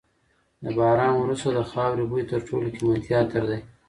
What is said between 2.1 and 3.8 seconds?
تر ټولو قیمتي عطر دی.